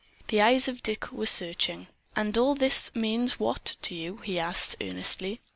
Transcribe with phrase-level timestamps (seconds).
[0.29, 1.85] The eyes of Dick were searching.
[2.15, 5.41] "And all this means what, to you?" he asked earnestly.